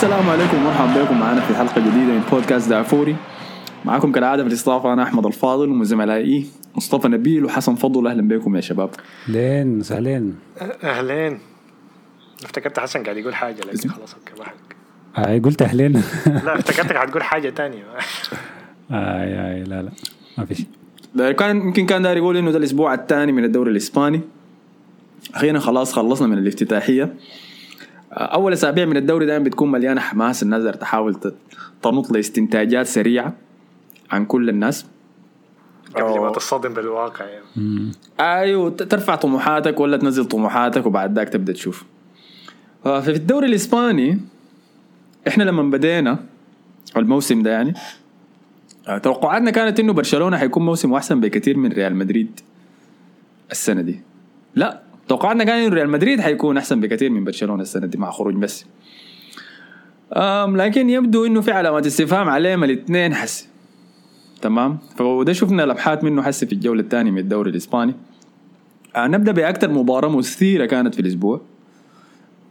[0.00, 3.16] السلام عليكم ومرحبا بكم معنا في حلقة جديدة من بودكاست دافوري
[3.84, 6.46] معكم كالعادة في الاستضافة أنا أحمد الفاضل وزملائي
[6.76, 8.06] مصطفى نبيل وحسن فضل.
[8.06, 8.90] أهلا بكم يا شباب.
[9.28, 10.36] لين وسهلين
[10.84, 11.38] أهلين.
[12.44, 14.54] افتكرت حسن قاعد يقول حاجة لكن خلاص أوكي ما حق
[15.16, 15.92] آه قلت أهلين.
[16.46, 17.84] لا افتكرتك حتقول حاجة تانية.
[18.90, 19.90] آه آه لا لا
[20.38, 20.66] ما في شيء.
[21.32, 24.20] كان يمكن كان داير يقول إنه ده الأسبوع الثاني من الدوري الإسباني.
[25.34, 27.14] أخيرا خلاص خلصنا من الافتتاحية.
[28.12, 31.14] أول أسابيع من الدوري دائما بتكون مليانة حماس الناس تحاول
[31.82, 33.32] تنط لاستنتاجات سريعة
[34.10, 34.86] عن كل الناس
[35.96, 36.32] قبل ما.
[36.32, 37.92] تصطدم بالواقع يعني.
[38.20, 41.84] أيوه ترفع طموحاتك ولا تنزل طموحاتك وبعد ذاك تبدأ تشوف
[42.86, 44.20] آه، ففي الدوري الإسباني
[45.28, 46.18] إحنا لما بدينا
[46.96, 47.74] الموسم ده يعني
[48.88, 52.40] آه، توقعاتنا كانت إنه برشلونة حيكون موسم أحسن بكثير من ريال مدريد
[53.50, 54.00] السنة دي
[54.54, 58.34] لا توقعاتنا كان انه ريال مدريد حيكون أحسن بكثير من برشلونة السنة دي مع خروج
[58.34, 58.66] ميسي.
[60.12, 63.48] أم لكن يبدو إنه في علامات استفهام عليهم الاثنين حسي.
[64.42, 67.94] تمام؟ فده شفنا لمحات منه حسي في الجولة الثانية من الدوري الإسباني.
[68.96, 71.40] آه نبدأ بأكثر مباراة مثيرة كانت في الأسبوع.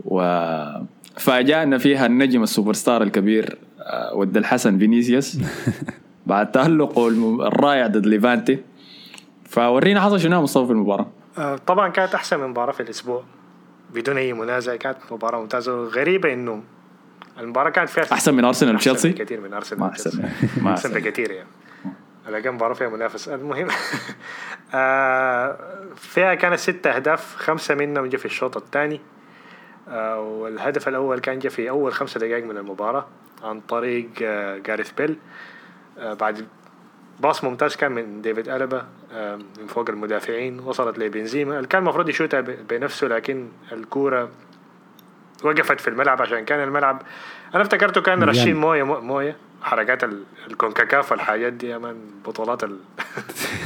[0.06, 5.38] وفاجأنا فيها النجم السوبر ستار الكبير آه ود الحسن فينيسيوس.
[6.28, 7.08] بعد تألقه
[7.48, 8.60] الرائع ضد ليفانتي.
[9.46, 11.19] فورينا حصل شنو مصطفى في المباراة؟
[11.68, 13.23] طبعا كانت أحسن من مباراة في الأسبوع
[13.94, 16.64] بدون أي منازع كانت مباراة ممتازة وغريبة انه
[17.40, 19.90] المباراة كانت فيها أحسن من أرسنال وتشيلسي؟ بكثير من أرسنال ما.
[19.90, 20.30] أحسن.
[20.64, 20.94] ما أحسن.
[20.94, 21.50] بكثير يعني.
[22.28, 23.30] لكن مباراة فيها منافس.
[23.30, 23.68] المهم
[24.73, 25.58] آه،
[25.96, 29.02] فيها كانت ست أهداف خمسة منهم جا في الشوط الثاني.
[29.90, 33.08] آه، والهدف الأول كان جا في أول خمسة دقائق من المباراة
[33.44, 35.18] عن طريق آه، جاريث بيل.
[36.00, 36.47] آه، بعد
[37.19, 38.85] باص ممتاز كان من ديفيد ألبا
[39.59, 44.30] من فوق المدافعين وصلت لبنزيما اللي كان المفروض يشوتها بنفسه لكن الكورة
[45.44, 47.02] وقفت في الملعب عشان كان الملعب.
[47.56, 48.24] أنا افتكرته كان.
[48.24, 49.35] رشين موية مو- موية.
[49.62, 52.78] حركات ال- الكونكاكاف والحاجات دي يا مان بطولات ال...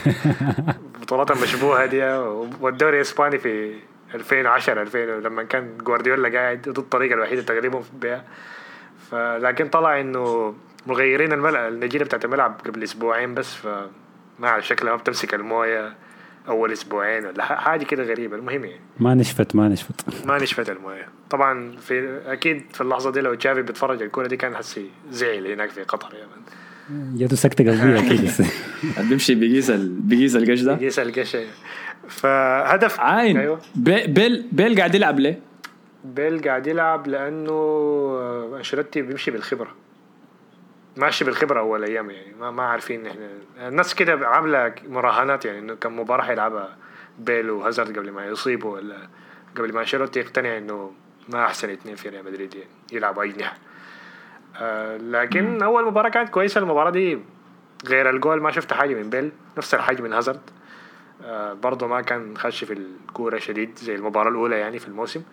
[0.95, 2.03] البطولات المشبوهة دي.
[2.61, 3.75] والدوري الإسباني في
[4.15, 8.23] 2010 2000 لما كان جوارديولا قاعد ضد الطريقة الوحيدة تغلبهم بها
[9.11, 10.53] فلكن طلع إنه
[10.87, 13.89] مغيرين الملعب النجيله بتاعت الملعب قبل أسبوعين بس فما
[14.49, 15.93] على شكلها ما بتمسك الموية
[16.47, 18.35] أول أسبوعين ولا حاجة كده غريبة.
[18.35, 18.81] المهم يعني.
[18.99, 20.05] ما نشفت ما نشفت.
[20.27, 21.07] ما نشفت الموية.
[21.29, 25.69] طبعا في أكيد في اللحظة دي لو تشافي بيتفرج الكورة دي كان حسي زعل هناك
[25.69, 26.43] في قطر يا مان.
[27.17, 28.31] جاته سكتة قلبية أكيد.
[29.09, 29.71] بيمشي بيقيس.
[29.71, 31.43] بيقيس القش ده؟ يجي يسال قشة
[32.07, 33.59] فهدف عاين أيوه.
[33.75, 35.39] بي- بيل بيل قاعد يلعب ليه؟
[36.03, 39.71] بيل قاعد يلعب لأنه آه، أنشيلوتي بيمشي بالخبرة.
[40.97, 43.29] ماشي بالخبرة أول أيام يعني ما ما عارفين إحنا.
[43.67, 46.77] الناس كده عاملة مراهنات يعني إنه كم مباراة حيلعبها
[47.19, 48.97] بيل وهازارد قبل ما يصيبوا ولا
[49.55, 50.91] قبل ما أنشيلوتي يقتنع إنه
[51.29, 53.57] ما أحسن اثنين في ريال مدريد يعني يلعبوا أجنحة.
[54.57, 57.19] آه لكن أول مباراة كانت كويسة المباراة دي
[57.87, 60.41] غير الجول ما شفت حاجة من بيل نفس الحجم من هازارد.
[61.23, 65.19] آه برضه ما كان خش في الكورة شديد زي المباراة الأولى يعني في الموسم.
[65.19, 65.23] آه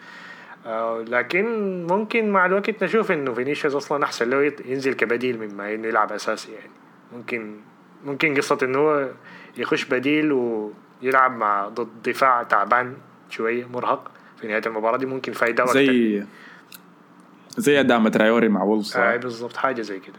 [1.09, 1.47] لكن
[1.87, 6.53] ممكن مع الوقت نشوف إنه فينيسيوس أصلا أحسن له ينزل كبديل مما انه يلعب أساسي
[6.53, 6.71] يعني.
[7.13, 7.57] ممكن
[8.05, 9.09] ممكن قصة إنه هو
[9.57, 12.97] يخش بديل ويلعب مع ضد دفاع تعبان
[13.31, 14.11] شوية مرهق
[14.41, 15.65] في نهاية المباراة دي ممكن فايدة.
[15.65, 16.25] زي
[17.57, 20.19] زي أداء تراوري مع وولفز آه بالضبط حاجة زي كده.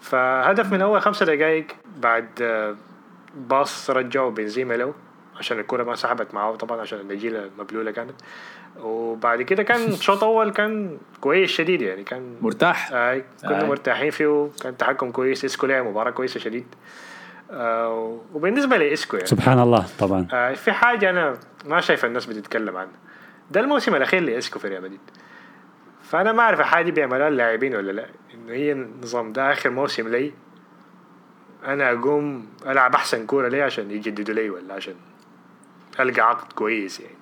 [0.00, 1.66] فهدف من أول خمسة دقايق
[1.96, 2.76] بعد آه،
[3.34, 4.94] باص رجعوا بنزيما له
[5.36, 8.14] عشان الكرة ما سحبت معاه طبعا عشان النجيلة مبلولة كانت.
[8.78, 12.90] وبعد كده كان الشوط أول كان كويس شديد يعني كان مرتاح.
[12.92, 13.66] آه كنا آه.
[13.66, 16.66] مرتاحين فيه كان تحكم كويس إسكو لعب مباراة كويسة شديد.
[17.50, 19.28] آه وبالنسبة لإسكو يعني.
[19.28, 20.26] سبحان الله طبعا.
[20.32, 22.98] آه في حاجة أنا ما شايف الناس بتتكلم عنها.
[23.50, 25.00] ده الموسم الأخير لإسكو في ريال مدريد.
[26.02, 28.06] فأنا ما أعرف الحاجة دي بيعملوها اللاعبين ولا لا.
[28.34, 30.32] إنه هي النظام ده آخر موسم لي
[31.64, 34.94] أنا أقوم ألعب أحسن كورة ليه عشان يجددوا لي ولا عشان
[36.00, 37.14] ألقى عقد كويس يعني.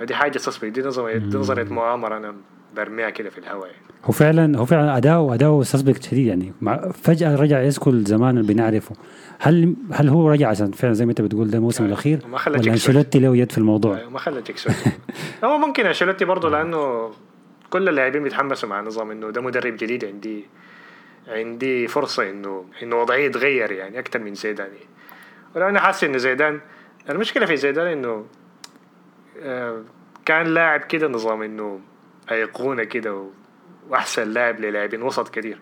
[0.00, 2.16] دي حاجة تصبح دي نظرية دي نظرية مؤامرة.
[2.16, 2.34] أنا
[2.76, 3.66] برميها كده في الهواء.
[3.66, 3.82] يعني.
[4.04, 6.52] هو فعلا هو فعلا أداؤه أداؤه suspect شديد يعني.
[6.92, 8.96] فجأة رجع إسكو الزمان اللي بنعرفه.
[9.38, 12.52] هل هل هو رجع عشان فعلا زي ما أنت بتقول ده الموسم الأخير؟ ما خلى
[12.52, 12.72] ولا جيكسون.
[12.72, 14.74] أنشيلوتي له يد في الموضوع؟ ما خلى جيكسون
[15.44, 17.10] هو ممكن أنشيلوتي برضه لأنه
[17.70, 20.04] كل اللاعبين بيتحمسوا مع النظام إنه ده مدرب جديد.
[20.04, 20.44] عندي
[21.28, 24.66] عندي فرصة انه إنه وضعية يتغير يعني أكثر من زيدان.
[24.66, 24.88] يعني.
[25.56, 26.60] ولو أنا حاسس إنه زيدان
[27.10, 28.24] المشكلة في زيدان إنه آه،
[30.24, 31.80] كان لاعب كده نظام إنه
[32.30, 33.24] ايقونه كده
[33.88, 35.58] وأحسن لاعب للاعبين وسط كتير.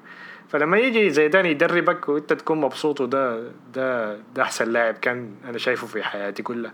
[0.48, 5.86] فلما يجي زيدان يدربك وأنت تكون مبسوط وده ده ده أحسن لاعب كان أنا شايفه
[5.86, 6.72] في حياتي كلها.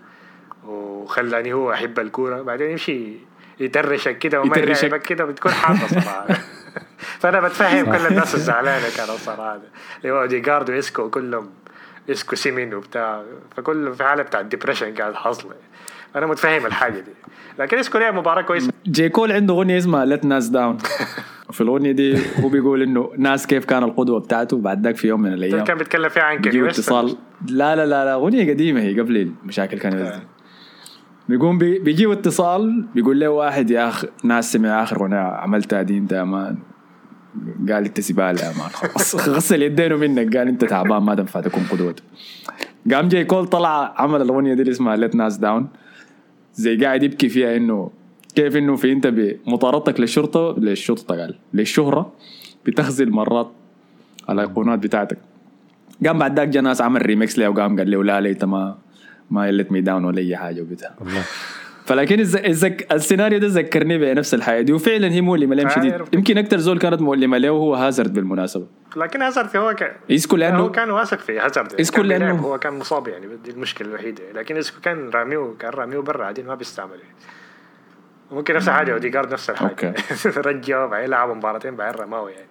[0.67, 2.43] وخلاني هو أحب الكورة.
[2.43, 3.17] بعدين يمشي
[3.61, 4.59] ي trash ك كده وما.
[4.59, 6.27] يلعبك كده بتكون حاطة صراحة.
[7.21, 9.61] فأنا بتفهم كل الناس الزعلانة كانوا صراحة.
[9.99, 11.51] اللي هو أوديجارد وإسكو كلهم
[12.11, 13.25] إسكو سيمين وبتاع.
[13.57, 15.55] فكله في حالة بتاع ال depression قاعد حاصلة.
[16.19, 17.11] أنا متفهم الحاجة دي.
[17.59, 18.73] لكن اسكو لعب مباراة كويسة.
[18.87, 20.79] جي كول عنده أغنية اسمها Let Nas Down
[21.53, 25.23] في الأغنية دي هو بيقول إنه ناس كيف كان القدوة بتاعته بعد ذاك في يوم
[25.23, 25.65] من الأيام.
[25.65, 27.17] كان بيتكلم فيها عن كيني اتصال.
[27.49, 30.21] لا لا لا لا أغنية قديمة هي قبل المشاكل كان يوزن.
[31.29, 35.99] بيقوم بي- بيجيب اتصال بيقول له واحد يا أخ ناس سمع آخر أغنية عملتها دي
[35.99, 36.59] أنت يا man.
[37.71, 38.69] قال أنت زباله يا man.
[38.69, 40.37] خلاص غسل يدينه منك.
[40.37, 42.03] قال أنت تعبان ما تنفع تكون قدوته
[42.95, 45.69] قام جاي كول طلع عمل الأغنية دي اللي اسمها Let Nas Down
[46.59, 47.91] زي قاعد يبكي فيها إنه
[48.35, 52.13] كيف إنه في أنت بمطاردتك للشرطه للشرطة قال للشهرة
[52.67, 53.51] بتخزل مرات
[54.31, 55.19] الايقونات بتاعتك.
[56.07, 58.79] قام بعد ذاك جا ناس عمل ريميكس ليه وقام قال له لا let ما
[59.31, 60.95] ما let me down ولا أي حاجة وبتاع.
[61.89, 62.37] فلكن الز...
[62.37, 62.93] الزك...
[62.93, 65.95] السيناريو ده ذكرني بنفس الحياة دي وفعلا هي مؤلمة لهم شديد.
[66.13, 70.41] يمكن أكثر زول كانت مؤلمة له هو هازارد بالمناسبة لكن هازارد هو كان إسكو هو
[70.41, 74.23] لأنه كان واثق في هازارد كان بيلعب، لأنه- هو كان مصاب يعني دي المشكلة الوحيدة
[74.35, 76.99] لكن اسكو كان راميو كان راميو برا عادي ما بيستعمل.
[78.33, 79.95] ممكن نفس الحاجة اوديجارد نفس الحاجة.
[80.47, 82.47] رجعه بعدين لعبوا مباراتين بعدين رماه يعني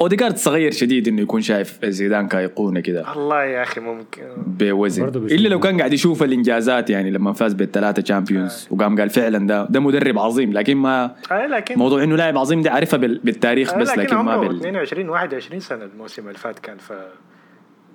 [0.00, 3.12] اوديجارد صغير شديد إنه يكون شايف زيدان كايقونه كده.
[3.12, 4.22] الله يا أخي ممكن.
[4.46, 5.08] بوزن.
[5.08, 9.66] إلا لو كان قاعد يشوف الإنجازات يعني لما فاز بالثلاثة Champions وقام قال فعلا ده
[9.70, 13.72] ده مدرب عظيم لكن ما آه لكن موضوع إنه لاعب عظيم دي عارفها بال- بالتاريخ
[13.74, 14.56] آه بس لكن ما عمره بال.
[14.56, 16.92] 22 21 سنة الموسم اللي فات كان ف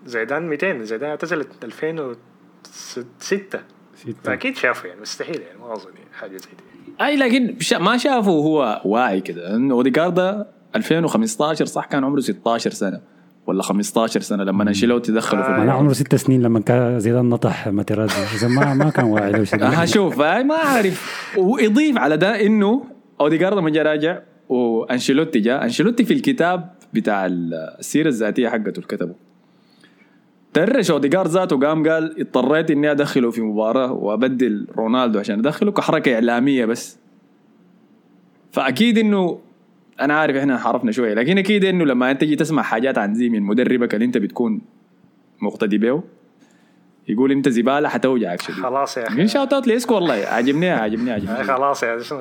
[0.06, 3.60] زيدان 200 زيدان اعتزل 2006 ستة.
[4.24, 5.90] فأكيد شافه يعني مستحيل يعني ما أظن
[6.20, 7.06] حاجة زي دي.
[7.06, 9.56] أي لكن ما شافه هو واعي كده.
[9.56, 10.48] انه اوديجارد ده
[10.78, 13.02] 2015 صح كان عمره 16 سنة.
[13.48, 15.52] ولا 15 سنة لما انشيلوتي دخلوا في آه.
[15.52, 15.80] أنا الموضوع.
[15.80, 18.14] عمره ست سنين لما كان زيدان نطح ماتيرازي.
[18.36, 19.64] إذا ما ما كان واعي له شيء.
[19.64, 21.34] ها شوف هاي ما أعرف.
[21.38, 22.84] ويضيف على ده إنه
[23.22, 24.20] اوديجارد لما جاء راجع
[24.50, 29.14] وأنشيلوتي جاء أنشيلوتي في الكتاب بتاع السيرة الذاتية حقته اللي كتبه.
[30.54, 36.14] trash اوديجارد ذاته قام قال اضطريت إني أدخله في مباراة وأبدل رونالدو عشان أدخله كحركة
[36.14, 36.98] إعلامية بس.
[38.52, 39.40] فأكيد إنه
[40.02, 43.30] أنا عارف إحنا حرفنا شوية لكن أكيد إنه لما أنت تجي تسمع حاجات عن زي
[43.30, 44.62] من مدربك اللي أنت بتكون
[45.42, 46.04] مقتدي به
[47.08, 49.16] يقول أنت زبالة حتوجعك شديد خلاص يا أخي.
[49.16, 52.20] من shout out لإسكو والله عجبني آه عجبني خلاص يا شنو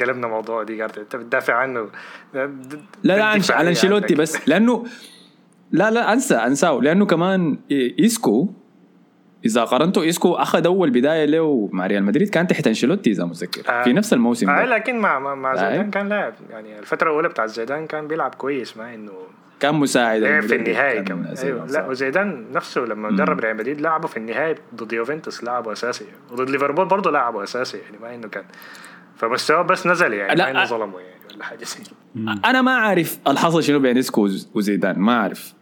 [0.00, 1.88] قلبنا موضوع أوديجارد أنت بتدافع عنه.
[2.34, 2.50] لا
[3.02, 4.84] لا عن على أنشيلوتي بس لأنه
[5.70, 8.48] لا لا أنسى أنساه لأنه كمان إيسكو
[9.44, 13.62] إذا قارنته إيسكو أخذ أول بداية له مع ريال مدريد كان تحت أنشيلوتي إذا متذكر.
[13.68, 13.82] آه.
[13.82, 15.56] في نفس الموسم آه لكن مع مع, آه.
[15.56, 16.34] زيدان كان لاعب.
[16.50, 19.12] يعني الفترة الأولى بتاعت زيدان كان بيلعب كويس ما إنه
[19.60, 21.34] كان مساعد لعب في النهائي كمان.
[21.42, 21.66] أيوه.
[21.66, 21.86] لا.
[21.86, 26.04] وزيدان نفسه لما درب ريال مدريد لعبه في النهائي ضد يوفنتوس لعبه أساسي.
[26.32, 28.44] وضد ليفربول برضه لعبه أساسي يعني ما إنه كان.
[29.16, 30.64] فمستواه بس نزل يعني لا، ما إنه آه.
[30.64, 31.78] ظلمه يعني ولا حاجة زي
[32.44, 35.54] أنا ما أعرف الحصل شنو بين اسكو وزيدان ما أعرف.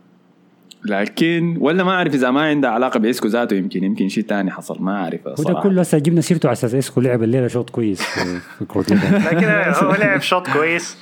[0.85, 4.83] لكن ولا ما أعرف إذا ما عنده علاقة باسكو ذاته يمكن يمكن شيء تاني حصل
[4.83, 5.63] ما أعرف وده صراحة.
[5.63, 8.85] كله هسه جبنا سيرته على أساس اسكو لعب الليلة شوط كويس في كره.
[9.33, 9.47] لكن
[9.85, 10.99] هو لعب شوط كويس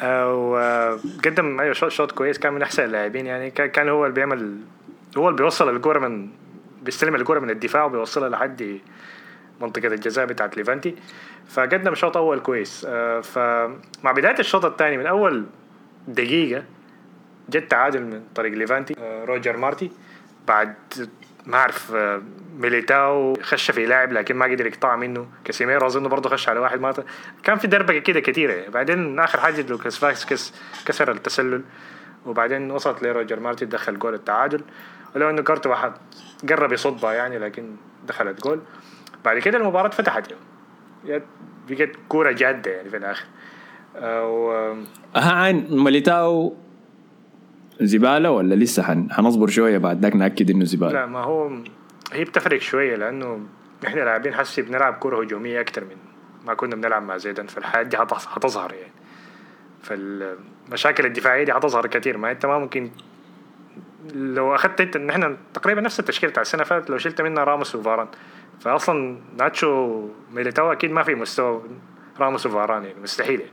[0.00, 3.50] آه، وقدم أيوه شوط كويس كان من أحسن اللاعبين يعني.
[3.50, 4.56] كان كان هو اللي بيعمل
[5.18, 6.28] هو اللي بيوصل الكورة من
[6.82, 8.78] بيستلم الكورة من الدفاع وبيوصلها لحد
[9.60, 10.94] منطقة الجزاء بتاعت ليفانتي.
[11.48, 15.44] فقدم شوط أول كويس آه، فمع بداية الشوط الثاني من أول
[16.08, 16.62] دقيقة
[17.50, 19.90] جت تعادل من طريق ليفانتي آه، روجر مارتي.
[20.48, 20.74] بعد
[21.46, 22.22] ما أعرف آه،
[22.58, 25.26] ميليتاو خش في لاعب لكن ما قدر يقطع منه.
[25.44, 26.94] كاسيميرو أظن برضه خش على واحد ما
[27.42, 28.70] كان في دربكة كده كثيره يعني.
[28.70, 30.54] بعدين آخر حاجة لوكاس فاسكس
[30.86, 31.62] كسر التسلل.
[32.26, 34.62] وبعدين وصلت لروجر مارتي دخل جول التعادل.
[35.16, 35.92] ولو إنه كارت واحد
[36.48, 37.76] قرب يصدها يعني لكن
[38.08, 38.60] دخلت جول.
[39.24, 40.32] بعد كده المباراة فتحت.
[41.04, 41.22] يعني
[41.68, 43.24] بقت كورة جادة يعني في الآخر.
[43.96, 44.74] آه، و-
[45.16, 46.56] ها عين ماليتاو
[47.80, 49.08] زبالة ولا لسه حن...
[49.12, 50.92] حنصبر شوية بعد؟ ذاك ناكد إنه زبالة.
[50.92, 51.50] لا ما هو
[52.12, 53.40] هي بتفرق شوية لأنه
[53.86, 55.96] إحنا لاعبين حسي بنلعب كرة هجومية أكتر من
[56.46, 58.92] ما كنا بنلعب مع زيدان فالحياة دي هتظهر يعني.
[59.82, 62.90] فالمشاكل الدفاعية دي هتظهر كثير ما أنت ما ممكن
[64.14, 67.74] لو أخذت انت ان إحنا تقريبا نفس التشكيلة بتاع السنة فاتت لو شلت منها راموس
[67.74, 68.08] وفاران.
[68.60, 71.62] فاصلا ناتشو ميليتاو أكيد ما في مستوى
[72.20, 73.52] راموس وفاران يعني مستحيل يعني.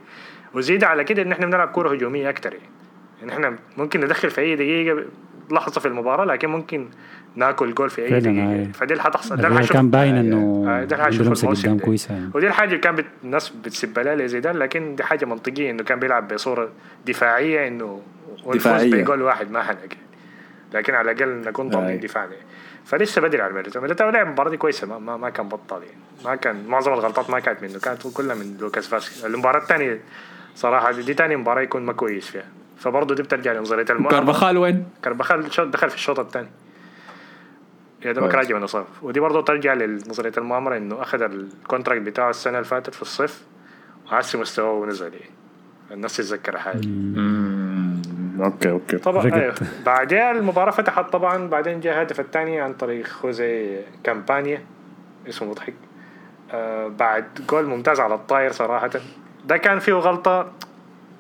[0.54, 2.77] وزيد على كده إن إحنا بنلعب كوره هجومية أكتر يعني.
[3.20, 5.06] يعني إحنا ممكن ندخل في أي دقيقة
[5.52, 6.90] لحظة في المباراة لكن ممكن
[7.36, 8.38] ناكل جول في أي دقيقة.
[8.38, 8.74] يعني.
[8.74, 11.86] فدي اللي حتحصل ده اللي كان باين إنه آه، ده اللي الموسم ده.
[11.86, 13.06] كويسة يعني ودي الحاجة اللي كان بت...
[13.24, 16.70] الناس بتسب لها لزيدان لكن دي حاجة منطقية إنه كان بيلعب بصورة
[17.06, 18.02] دفاعية إنه
[18.46, 19.04] ونفوز دفاعية.
[19.04, 20.08] بجول واحد ما حنق يعني.
[20.74, 21.70] لكن على الأقل نكون.
[21.70, 22.46] ضامنين دفاعنا يعني.
[22.86, 25.98] فلسه بدري على ميليتاو ميليتاو لعب المباراة دي كويسة ما, ما, ما كان بطال يعني
[26.26, 30.00] ما كان معظم الغلطات ما كانت منه كانت كلها من لوكاس فاسكيز المباراة الثانية
[30.56, 32.46] صراحة دي, دي تاني مباراة يكون ما كويس فيها
[32.80, 36.50] فبرضه دي بترجع لنظرية المؤامره كاربخال وين؟ كربخال دخل في الشوط الثاني.
[38.06, 38.36] يا دوبك.
[38.36, 38.86] راجع من الإصابة.
[39.02, 43.44] ودي برضه ترجع لنظرية المؤامرة إنه أخذ ال contract بتاعه السنة اللي فاتت في الصيف
[44.12, 45.32] وحسي مستواه ونزل يعني.
[45.92, 46.82] الناس تتذكر حاجة
[48.40, 48.98] okay okay.
[48.98, 49.34] طبعا.
[49.34, 49.56] أيوه.
[49.86, 54.62] بعدين المباراة فتحت طبعا بعدين جاء الهدف الثاني عن طريق خوزي كامبانيا
[55.30, 55.74] اسمه مضحك.
[56.52, 58.90] آه بعد جول ممتاز على الطاير صراحة.
[59.46, 60.52] ده كان فيه غلطة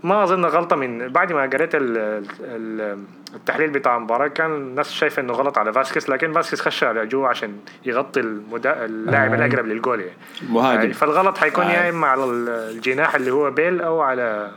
[0.03, 1.97] ما أظن غلطة من بعد ما قريت ال
[2.41, 2.97] ال
[3.35, 7.27] التحليل بتاع المباراه كان الناس شايفة إنه غلط على فاسكيز لكن فاسكيز خش على جوا
[7.27, 8.85] عشان يغطي المدا...
[8.85, 9.35] اللاعب آه.
[9.35, 10.17] الأقرب للجول يعني.
[10.49, 10.81] مهاجم.
[10.81, 11.71] يعني فالغلط حيكون آه.
[11.71, 14.51] يا إما على الجناح اللي هو بيل أو على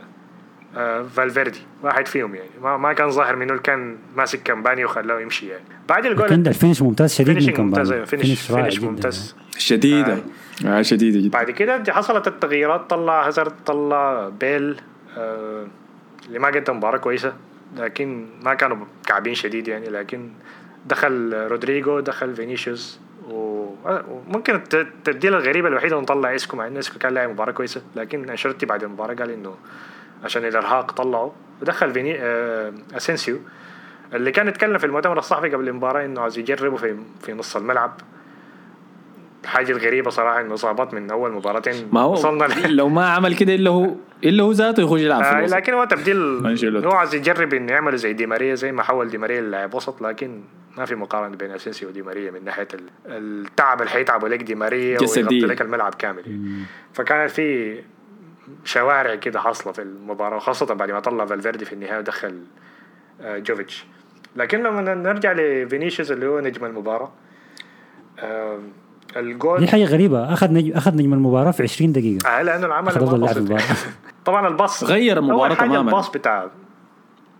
[0.77, 2.49] آه، فالفيردي واحد فيهم يعني.
[2.61, 5.63] ما, ما كان ظاهر منه اللي كان ماسك كامباني وخلاه يمشي يعني.
[5.89, 7.93] بعد الجول ال finish ممتاز شديد من ممتاز كمباني.
[7.93, 8.79] أيوة، finish finish.
[8.79, 9.35] ممتاز.
[9.57, 10.17] شديدة.
[10.65, 10.81] آه.
[10.81, 11.29] شديدة جدا.
[11.29, 14.71] بعد كده حصلت التغييرات طلع هازارد طلع بيل.
[14.71, 17.33] آه اللي ما قدم مباراة كويسة
[17.77, 20.29] لكن ما كانوا كعبين شديد يعني لكن
[20.85, 22.99] دخل رودريجو دخل فينيسيوس
[23.29, 27.81] وممكن الت- التبديل الغريبة الوحيدة إنه طلع إسكو مع إنه إسكو كان لاعب مباراة كويسة
[27.95, 29.55] لكن أنشيلوتي بعد المباراة قال إنه
[30.23, 33.39] عشان الإرهاق طلعه ودخل فيني آه أسينسيو
[34.13, 38.01] اللي كان يتكلم في المؤتمر الصحفي قبل المباراة إنه عايز يجربه في في نص الملعب.
[39.43, 43.35] الحاجة الغريبة صراحة إنه اصابات من أول مباراتين ما هو وصلنا ل- لو ما عمل
[43.35, 43.91] كده إلا هو
[44.23, 46.85] إلا هو ذاته يخش يلعب في آه لكن هو تبديل.
[46.85, 50.01] هو عايز يجرب إنه يعمله زي دي ماريا زي ما حول دي ماريا للاعب وسط
[50.01, 50.41] لكن
[50.77, 54.55] ما في مقارنة بين أسينسيو ودي ماريا من ناحية ال- التعب اللي حيتعبوا لك دي
[54.55, 54.99] ماريا.
[55.01, 56.63] ويغطي لك الملعب كامل يعني.
[56.93, 57.79] فكانت في
[58.65, 62.39] شوارع كده حاصلة في المباراة وخاصة بعد ما طلع فالفيردي في النهاية ودخل
[63.21, 63.85] آه، جوفيتش
[64.35, 67.11] لكن لما نرجع لفينيسيوس اللي هو نجم المباراة
[68.19, 68.59] آه،
[69.17, 69.59] الجول.
[69.59, 70.33] دي حاجة غريبة.
[70.33, 72.29] أخذ نجم أخذ نجم المباراة في 20 دقيقة.
[72.29, 72.97] آه لأنه العمل.
[72.97, 73.61] المباراة.
[74.25, 75.15] طبعا ال pass غير
[75.55, 75.77] حاجة تماماً.
[75.79, 76.47] ال pass بتاع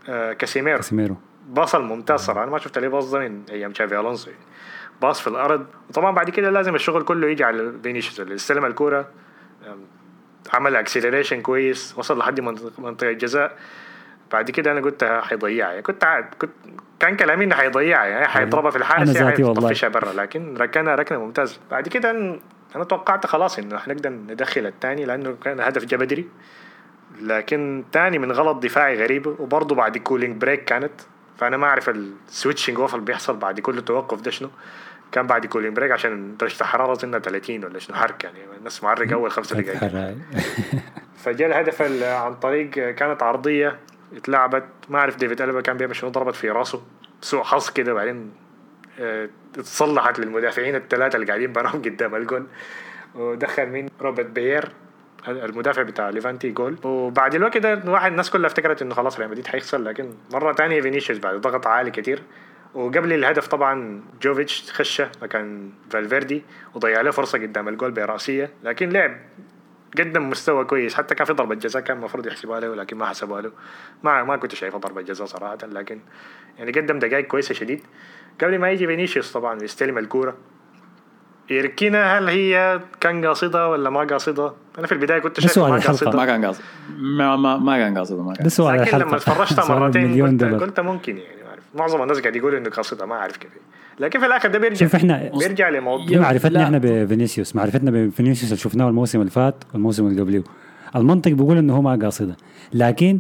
[0.10, 0.78] آه كاسيميرو.
[0.78, 1.16] كاسيميرو.
[1.50, 4.32] pass الممتاز صراحة أنا ما شفت عليه pass ده من أيام تشابي ألونسو.
[5.02, 5.66] pass في الأرض.
[5.90, 9.08] وطبعا بعد كده لازم الشغل كله يجي على فينيسيوس اللي استلم الكورة.
[10.54, 11.94] عمل acceleration كويس.
[11.98, 13.58] وصل لحد منطقه منطقة الجزاء.
[14.34, 16.52] بعد كده أنا قلت حيضيعها يعني كنت عاد كنت
[17.00, 19.46] كان كلامي إنه حيضيعها يعني حيضربها في الحارس أنا يعني.
[19.46, 22.12] حيطفشها برا لكن ركنها ركنه ممتازه بعد كده
[22.76, 26.28] أنا توقعت خلاص إنه حنقدر ندخل الثاني لأنه كان هدف جا بدري
[27.22, 30.92] لكن تاني من غلط دفاعي غريب وبرضه بعد cooling break كانت.
[31.38, 34.50] فأنا ما أعرف ال switching off اللي بيحصل بعد كل توقف ده شنو.
[35.12, 38.38] كان بعد cooling break عشان درجه الحراره زلنا 30 ولا شنو حرك يعني.
[38.58, 40.16] الناس معرق أول خمسة دقائق.
[41.24, 43.78] فجاء الهدف ال- عن طريق كانت عرضية.
[44.16, 44.64] اتلعبت.
[44.90, 46.82] ما أعرف ديفيد ألابا كان بيعمل شنو ضربت في راسه.
[47.22, 48.32] سوء حظ كده بعدين
[49.00, 52.46] آه، اتصلحت للمدافعين الثلاثه اللي قاعدين براهم قدام الجول
[53.16, 54.70] ودخل مين؟ روبرت بيير
[55.28, 56.76] المدافع بتاع ليفانتي جول.
[56.84, 60.82] وبعد الوقت ده واحد الناس كلها افتكرت إنه خلاص ريال مدريد حيخسر لكن مرة ثانية
[60.82, 62.22] فينيسيوس بعد ضغط عالي كتير.
[62.74, 68.50] وقبل الهدف طبعا جوفيتش خشه مكان فالفيردي وضيع له فرصة قدام الجول برأسية.
[68.64, 69.18] لكن لعب
[70.00, 70.96] قدم مستوى كويس.
[70.96, 73.52] حتى كان في ضربة جزاء كان المفروض يحسبها له لكن ما حسبوها له.
[74.04, 76.00] ما ما كنت شايفها ضربة جزاء صراحة لكن
[76.58, 77.82] يعني قدم دقائق كويسة شديد.
[78.42, 80.38] قبل ما يجي فينيسيوس طبعا يستلم الكورة.
[81.50, 85.80] يركنها هل هي كان قاصدها ولا ما قاصدها؟ أنا في البداية كنت شايف ما.
[85.80, 86.62] قاصدها ما كان قاصد.
[86.98, 88.44] ما ما, ما كان قاصد ما كان.
[88.44, 91.64] ده سؤال لكن لما اتفرجتها مرتين قلت, قلت ممكن يعني ما أعرف.
[91.76, 93.52] معظم الناس قاعد يقولوا إنه قاصدها ما أعرف كيف.
[94.02, 94.76] لكن في الآخر ده بيرجع.
[94.86, 96.18] شوف إحنا بيرجع لموضوع.
[96.18, 96.64] معرفتنا.
[96.64, 100.44] إحنا بفينيسيوس معرفتنا بفينيسيوس اللي شفناه الموسم اللي فات والموسم اللي قبله
[100.96, 102.38] المنطق بيقول إنه هو ما قاصده.
[102.74, 103.20] لكن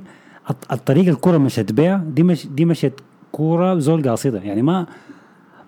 [0.50, 2.94] الط- الطريقة الكرة مشت بيها دي مش دي مشت
[3.32, 4.40] كوره زول قاصدة.
[4.40, 4.86] يعني ما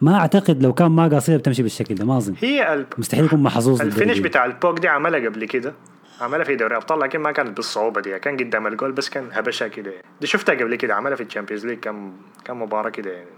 [0.01, 2.33] ما أعتقد لو كان ما قاصدة بتمشي بالشكل ده ما أظن.
[2.41, 4.19] هي مستحيل يكون محظوظ ال finish.
[4.19, 5.73] بتاع البوك دي عملها قبل كده.
[6.21, 8.19] عملها في دوري أبطال لكن ما كانت بالصعوبة دي.
[8.19, 9.91] كان قدام الجول بس كان هبشها كده.
[9.91, 10.03] يعني.
[10.21, 11.79] دي شفتها قبل كده عملها في ال Champions League.
[11.79, 12.11] كم
[12.45, 13.29] كم مباراة كده يعني.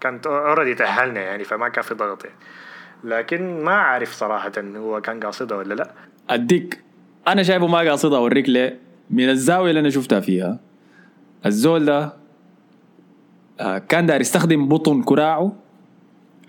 [0.00, 2.36] كانت already تأهلنا يعني فما كان في ضغط يعني.
[3.04, 5.90] لكن ما عارف صراحة هو كان قاصدها ولا لا.
[6.30, 6.80] أديك
[7.28, 8.78] أنا شايفه ما قاصدها أوريك ليه.
[9.10, 10.60] من الزاوية اللي أنا شفتها فيها
[11.46, 12.12] الزول ده
[13.60, 15.52] آه، كان داير يستخدم بطن كراعه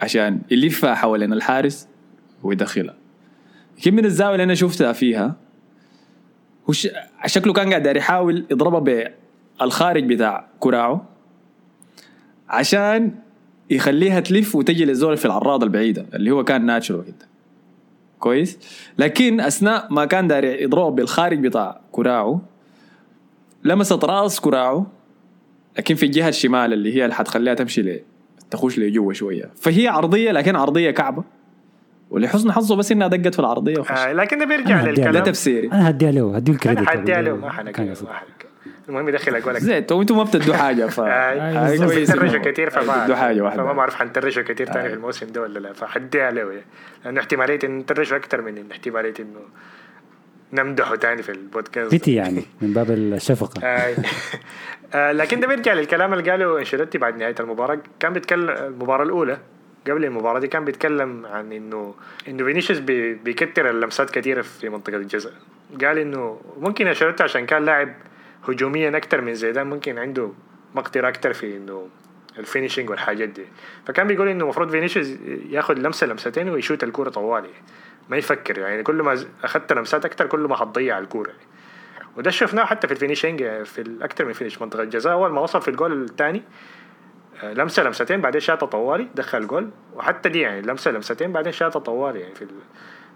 [0.01, 1.87] عشان يلفها حوالين الحارس
[2.43, 2.95] ويدخلها
[3.77, 5.35] لكن من الزاوية اللي أنا شفتها فيها
[7.25, 9.11] شكله كان قاعد يحاول يضربها
[9.59, 11.05] بالخارج بتاع كراعه
[12.49, 13.11] عشان
[13.69, 17.27] يخليها تلف وتجي للزول في العراضة البعيدة اللي هو كان ناتشورال كده
[18.19, 18.59] كويس؟
[18.97, 22.41] لكن أثناء ما كان داير يضربها بالخارج بتاع كراعه
[23.63, 24.87] لمست رأس كراعه
[25.77, 27.99] لكن في الجهة الشمال اللي هي اللي حتخليها تمشي ل
[28.51, 29.49] تخش لجوا شوية.
[29.55, 31.23] فهي عرضية لكن عرضية كعبة.
[32.09, 33.91] ولحسن حظه بس إنها دقت في العرضية وخش.
[33.91, 35.67] آه لكن ده بيرجع هديها ده للكلام تفسيري.
[35.67, 37.35] أنا هديها له هديه الكريدت أنا حديها له.
[37.35, 38.48] ما حنك
[38.89, 41.77] المهم يدخل اجوالك زيت وأنتم ما بتدوا حاجة ف آه،.
[41.77, 44.89] كويس كثير فما تدوا حاجة فما واحدة بعرف حنترجوا كثير تاني آه.
[44.89, 46.65] في الموسم ده ولا لا فحديها له يعني.
[47.05, 49.39] لأنه احتمالية انه نترجوا أكثر من احتمالية إنه
[50.53, 53.95] نمدحه تاني في البودكاست بيتي يعني من باب الشفقة آه.
[54.93, 59.37] آه، لكن ده بيرجع للكلام اللي قاله أنشيلوتي بعد نهاية المباراة كان بيتكلم المباراة الأولى
[59.87, 61.93] قبل المباراة دي كان بيتكلم عن انه
[62.27, 65.33] إنه فينيسيوس بي بيكتر اللمسات كثيره في منطقة الجزاء
[65.81, 67.93] قال إنه ممكن أنشيلوتي عشان كان لاعب
[68.47, 70.31] هجوميا أكثر من زيدان ممكن عنده
[70.75, 71.87] مقدرة أكثر في إنه
[72.37, 73.45] ال finishing والحاجات دي.
[73.85, 75.07] فكان بيقول إنه المفروض فينيسيوس
[75.49, 77.49] ياخذ لمسة لمستين ويشوت الكورة طوالي.
[78.09, 81.33] ما يفكر يعني كل ما أخذت لمسات أكثر كل ما حتضيع الكورة.
[82.17, 85.61] وده شفناه حتى في ال finishing في الاكثر من finish منطقة الجزاء أول ما وصل
[85.61, 86.43] في الجول الثاني
[87.43, 89.69] لمسة لمستين بعدين شاطه طوالي دخل جول.
[89.95, 92.49] وحتى دي يعني لمسة لمستين بعدين شاطه طوالي يعني في ال...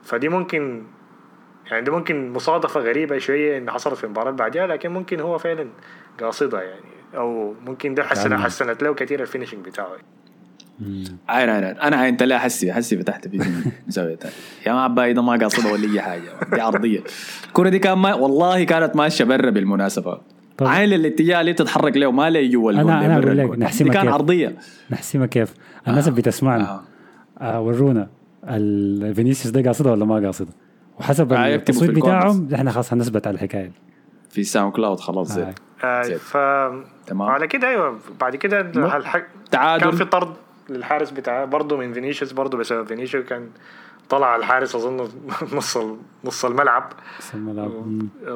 [0.04, 0.84] فدي ممكن
[1.72, 5.38] يعني دي ممكن مصادفه غريبة شوية إن حصلت في المباراه اللي بعدها لكن ممكن هو
[5.38, 5.68] فعلا
[6.22, 6.82] قاصدها يعني.
[7.18, 9.88] أو ممكن ده حسن يعني- حسنت له كثير الفينيشنج بتاعه.
[11.30, 11.78] عين عين عين.
[11.78, 13.38] أنا عينت لها حسي حسي فتحت في
[13.88, 14.34] زاويه تانية.
[14.68, 16.22] يا ما عباي ده ما قاصده ولا أي حاجة.
[16.54, 17.04] دي عرضية.
[17.48, 20.22] الكره دي كان ما والله كانت ماشية برا بالمناسبة.
[20.58, 22.84] طب- عين للاتجاه اللي تتحرك له ما لي جوا أنا
[23.20, 23.60] برا أقول لك.
[23.60, 24.14] نحسمها دي كان كيف.
[24.14, 24.56] عرضية.
[24.92, 25.54] نحسمها كيف.
[25.88, 26.82] الناس اللي بتسمعنا آه.
[27.44, 28.10] آه ورونا
[28.48, 30.52] الفينيسيوس ده قاصده ولا ما قاصده
[31.04, 31.92] وحسب التصويت.
[31.92, 33.74] بتاعهم إحنا خلاص هنثبت على الحكاية دي.
[34.30, 35.42] في SoundCloud خلاص زي.
[35.44, 35.54] آه.
[35.84, 36.18] آه زين.
[36.18, 36.34] ف
[37.08, 37.22] تمام.
[37.30, 38.62] على كده أيوه بعد كده
[38.98, 39.84] الحق تعادل.
[39.84, 40.34] كان في طرد
[40.70, 43.50] للحارس بتاع برضه من فينيسيوس برضه بسبب فينيسيوس كان
[44.10, 45.08] طلع الحارس أظن
[45.58, 47.72] نص ال- نص الملعب بس الملعب.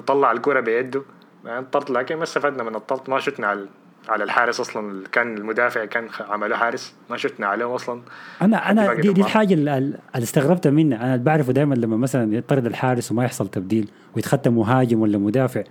[0.07, 1.01] طلع الكرة بيده
[1.45, 3.65] يعني الطرد لكن ما استفدنا من الطرد ما شفنا على
[4.10, 6.93] على الحارس أصلا كان المدافع كان عمله حارس.
[7.10, 8.02] ما شفنا عليه أصلا.
[8.41, 9.22] أنا أنا دي, دي.
[9.22, 14.56] الحاجة اللي, استغربتها منها أنا بعرفه دائما لما مثلا يطرد الحارس وما يحصل تبديل ويتختم
[14.56, 15.63] مهاجم ولا مدافع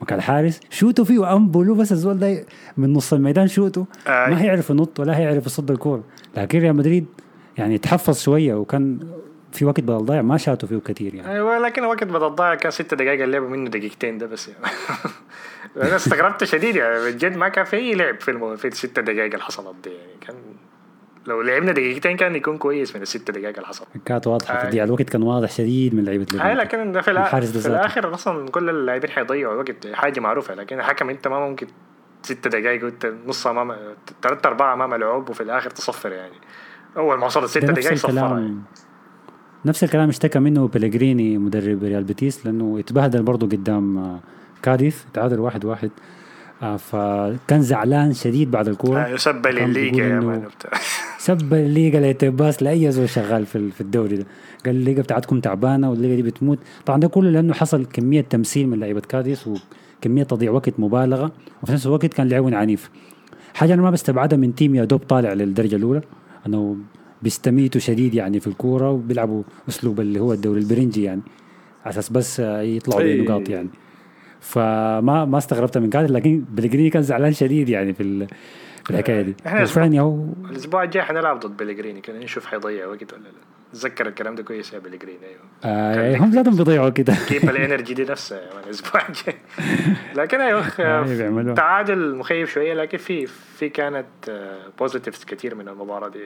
[0.00, 3.84] مكان الحارس شوتوا فيه وانبلوا بس الزول ده من نص الميدان شوتوا.
[4.06, 4.30] آي.
[4.30, 6.04] ما هيعرف ينط ولا هيعرف يصد الكورة.
[6.36, 7.06] لكن ريال مدريد
[7.58, 8.98] يعني تحفظ شوية وكان
[9.52, 11.32] في وقت بدل ضايع ما شاتوا فيه كثير يعني.
[11.32, 14.60] أيوه لكن الوقت بدل ضايع كان ستة دقائق اللعب منه دقيقتين ده بس يعني.
[15.76, 18.56] أنا استغربت شديد يعني بجد ما كان في اي لعب في المو...
[18.56, 20.36] في الستة دقائق اللي حصلت دي يعني كان
[21.26, 24.66] لو لعبنا دقيقتين كان يكون كويس من الستة دقائق اللي حصلت كانت واضحة آي.
[24.68, 27.66] تضييع الوقت كان واضح شديد من لعيبة ليفربول لكن في, ده في.
[27.66, 31.66] الآخر أصلا كل اللاعبين حيضيعوا وقت حاجة معروفة لكن الحكم أنت ما ممكن
[32.22, 33.76] ستة دقائق وأنت نص أمام
[34.22, 36.36] ثلاثة أربعة أمام العوب وفي الآخر تصفر يعني
[36.96, 38.56] أول ما وصلت نفس دقائق صفرها يعني.
[39.64, 44.20] نفس الكلام اشتكى منه بيليجريني مدرب ريال بيتيس لأنه اتبهدل برضه قدام آه،
[44.62, 45.90] كاديث تعادل واحد واحد.
[46.62, 49.00] آه، فكان زعلان شديد بعد الكورة.
[49.00, 50.42] آه، لليجا بيقول يا man.
[51.18, 54.26] سب الليجا لتباس لأي زول شغال في في الدوري ده.
[54.66, 56.58] قال الليجا بتاعتكم تعبانة والليجا دي بتموت.
[56.86, 61.32] طبعا ده كله لأنه حصل كمية تمثيل من لعيبة كاديس وكمية تضييع وقت مبالغة.
[61.62, 62.90] وفي نفس الوقت كان لعب عنيف.
[63.54, 66.00] حاجة أنا ما بستبعدها من team يا دوب طالع للدرجة الأولى.
[66.46, 66.76] أنه
[67.22, 71.22] بيستميتوا شديد يعني في الكورة وبيلعبوا أسلوب اللي هو الدوري البرنجي يعني.
[71.84, 73.02] على أساس بس آه، يطلعوا.
[73.02, 73.68] بنقاط يعني.
[74.42, 78.26] فما ما استغربت من كاديس لكن بيليجريني كان زعلان شديد يعني في ال-
[78.84, 79.34] في الحكاية دي.
[79.62, 83.28] وفعلا هو الأسبوع الجاي حنلعب ضد بيليجريني كده نشوف حيضيع وقت ولا لا.
[83.72, 85.40] تذكر الكلام ده كويس يا بيليجريني أيوه.
[85.64, 89.34] آه هم ذاتهم بيضيعوا كده كيف ال energy دي نفسها man الأسبوع الجاي.
[90.22, 91.54] لكن أيوه أيوة بيعملوها.
[91.54, 94.06] تعادل مخيف شوية لكن في في كانت
[94.78, 96.18] positives كتير من المباراة دي.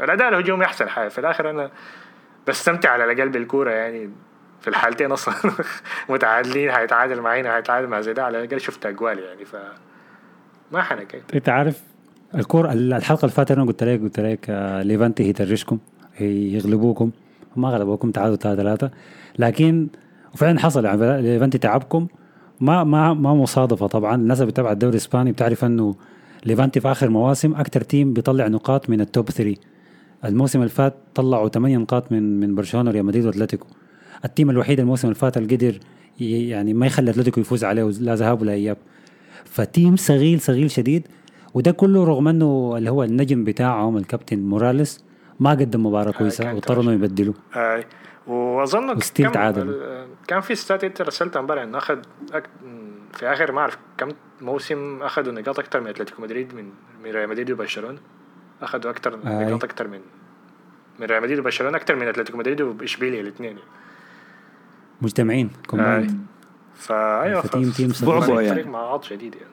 [0.00, 1.08] الأداء الهجومي أحسن حاجة.
[1.08, 1.70] في الآخر أنا
[2.48, 4.10] بستمتع على الأقل بالكورة يعني.
[4.60, 5.34] في الحالتين أصلا
[6.08, 8.24] متعادلين هيتعادل معينا هيتعادل مع زيدان.
[8.24, 9.56] على الأقل شفت أجوال يعني ف
[10.72, 11.22] ما حنك.
[11.34, 11.80] أنت عارف
[12.34, 15.78] الكور الحلقة اللي فاتت أنا قلت لك قلت لك آه، ليفانتي هيترشكم
[16.16, 17.10] هي- يغلبوكم.
[17.56, 18.90] ما غلبوكم تعادلوا 3 3
[19.38, 19.88] لكن
[20.34, 22.06] وفعلا حصل يعني ليفانتي تعبكم.
[22.60, 24.14] ما ما ما مصادفة طبعا.
[24.14, 25.94] الناس اللي بتتابع الدوري الإسباني بتعرف إنه
[26.46, 29.56] ليفانتي في آخر مواسم أكثر team بيطلع نقاط من ال top 3
[30.24, 33.66] الموسم اللي فات طلعوا 8 نقاط من من برشلونة ريال مدريد وأتلتيكو.
[34.24, 35.78] ال team الوحيد الموسم اللي فات اللي قدر
[36.20, 38.76] يعني ما يخلي أتلتيكو يفوز عليه لا ذهاب ولا إياب.
[39.44, 41.08] ف team صغير صغير شديد
[41.54, 45.04] وده كله رغم إنه اللي هو النجم بتاعهم الكابتن موراليس
[45.40, 47.34] ما قدم مباراة كويسة كان واضطروا إنهم يبدلوا
[48.26, 49.68] وأظن و still كم- تعادل.
[49.68, 51.98] ال- كان في stat انت رسلتها امبارح إنه أخذ
[52.32, 52.44] أك...
[53.12, 54.08] في آخر ما أعرف كم
[54.40, 56.64] موسم أخذوا نقاط أكثر من أتلتيكو مدريد من
[57.04, 57.98] من ريال مدريد وبرشلونة.
[58.62, 59.44] أخذوا أكثر آي.
[59.44, 60.00] نقاط أكثر من
[61.00, 63.56] من ريال مدريد وبرشلونة أكثر من أتلتيكو مدريد وإشبيليا الاثنين.
[65.02, 65.66] مجتمعين آي.
[65.66, 66.26] combined
[66.74, 67.92] فايوه ف team- team.
[68.02, 68.48] بعبع فريق- يعني.
[68.54, 69.46] فريق معاط شديد يعني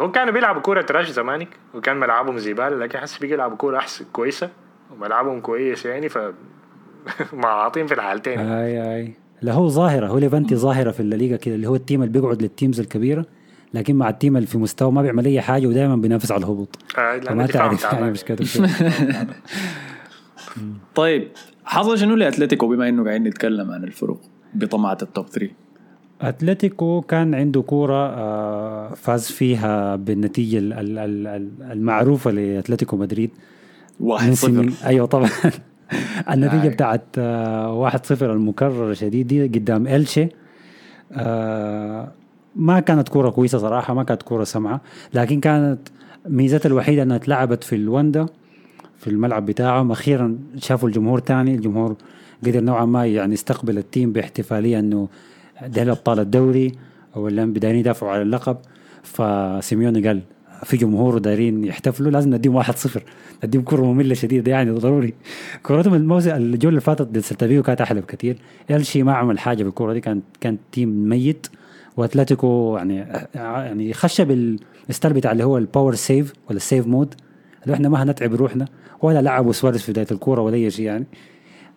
[0.00, 4.04] هو كانوا بيلعبوا كورة trash زمانك وكان ملعبهم زبالة لكن حس بيجي يلعبوا كورة أحسن
[4.12, 4.50] كويسة
[4.92, 6.18] وملعبهم كويس يعني ف
[7.32, 11.68] معاطين في الحالتين اي اي لا هو ظاهرة هو ليفانتي ظاهرة في الليغا كده اللي
[11.68, 13.26] هو ال team اللي بيقعد لل teams الكبيرة
[13.74, 16.78] لكن مع ال team اللي في مستوى ما بيعمل أي حاجة ودائما بينافس على الهبوط
[16.98, 17.92] آه، فما الدفاع تعرف.
[17.92, 18.66] يعني مش كاتب شيء.
[20.94, 21.28] طيب
[21.64, 24.20] حصل شنو لأتلتيكو بما إنه قاعدين نتكلم عن الفروق
[24.54, 25.50] بطمعة التوب 3
[26.20, 33.30] أتلتيكو كان عنده كورة آه، فاز فيها بالنتيجة ال- ال- ال- ال- المعروفة لأتلتيكو مدريد.
[34.00, 35.28] 1 من 0 سنين أيوه طبعا.
[36.32, 36.68] النتيجة آي.
[36.68, 40.28] بتاعت آه، 1-0 المكررة شديد دي قدام إلشي.
[41.12, 42.12] آه،
[42.56, 44.80] ما كانت كورة كويسة صراحة ما كانت كورة سمعة.
[45.14, 45.78] لكن كانت
[46.28, 48.26] ميزتها الوحيدة إنها اتلعبت في الوندا
[48.98, 49.90] في الملعب بتاعهم.
[49.90, 51.96] أخيرا شافوا الجمهور تاني الجمهور
[52.46, 55.08] قدر نوعا ما يعني يستقبل ال team باحتفالية إنه
[55.66, 56.72] ده ابطال الدوري
[57.16, 58.56] ولا بادين يدافعوا على اللقب.
[59.02, 60.20] فسيميوني قال
[60.64, 62.68] في جمهور ودايرين يحتفلوا لازم نديهم 1-0
[63.44, 65.14] نديهم كرة مملة شديدة يعني ضروري.
[65.62, 68.36] كورتهم الموسم الجوله اللي فاتت ضد سيلتا فيجو كانت أحلى بكثير.
[68.70, 71.46] الشي ما عمل حاجة بالكوره دي كان كان team ميت.
[71.96, 76.86] وأتلتيكو يعني يعني خش بال style بتاع اللي هو ال power save ولا ال save
[76.86, 77.14] mode
[77.64, 78.66] اللي إحنا ما هنتعب روحنا
[79.02, 81.04] ولا لعبوا سواريز في بداية الكورة ولا أي شيء يعني.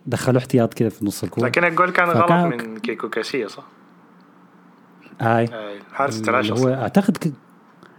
[0.08, 3.64] دخلوا احتياط كده في نص الكورة لكن الجول كان غلط من كيكو كاسيا صح؟
[5.22, 5.46] هاي
[6.00, 7.28] اللي تلاشى هو أعتقد ك...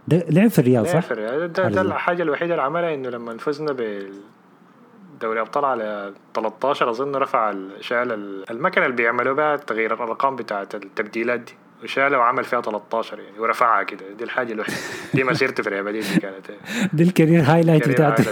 [0.09, 1.31] ده لعب في الريال لا صح؟ فرق.
[1.31, 1.81] ده, ده حارس ده.
[1.83, 8.13] الحاجة الوحيدة اللي عملها إنه لما فزنا بالدوري أبطال على 13 أظن رفع ال- شال
[8.13, 11.53] ال- المكنة اللي بيعملوا بها تغيير الأرقام بتاعت التبديلات دي
[11.85, 14.77] وشالها وعمل فيها 13 يعني ورفعها كده دي الحاجة الوحيدة
[15.15, 16.47] دي مسيرته في مدريد دي كانت
[16.97, 18.25] دي ال career highlight بتاعته.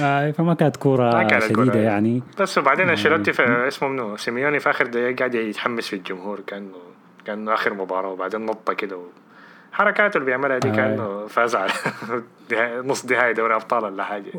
[0.00, 1.78] آه فما كانت كورة شديدة.
[1.80, 2.22] يعني.
[2.40, 6.72] بس وبعدين أنشيلوتي في اسمه منو؟ سيميوني في آخر دقيقة قاعد يتحمس في الجمهور كانه
[7.24, 8.98] كأنه آخر مباراة وبعدين نطة كده.
[9.72, 10.72] حركاته اللي بيعملها دي آه.
[10.72, 11.70] كأنه فاز على
[12.84, 14.32] نص نهائي دوري أبطال ولا حاجة.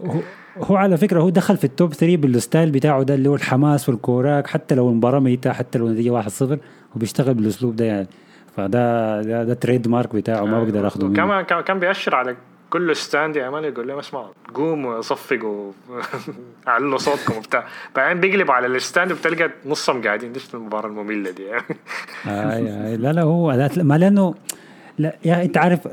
[0.58, 3.36] هو, على فكرة هو دخل في ال top 3 بال style بتاعه ده اللي هو
[3.36, 6.58] الحماس والكوراك حتى لو المباراة ميتة حتى لو النتيجه 1-0 هو
[6.96, 8.08] بيشتغل بالأسلوب ده يعني.
[8.58, 11.16] فده ده, ده trademark بتاعه ما بقدر آخده منه.
[11.16, 12.36] كمان كان كان بيأشر على
[12.72, 15.72] كل stand man يقول لهم اسمعوا قوموا صفقوا
[16.68, 17.66] علوا صوتكم وبتاع.
[17.96, 20.34] بعدين بيقلب على ال stand وبتلقى نصهم قاعدين.
[20.34, 21.64] ديك المباراة المملة دي يعني؟
[22.28, 22.98] آي آي.
[22.98, 24.34] لا لا هو لا ما لأنه
[24.98, 25.88] لا يا أنت عارف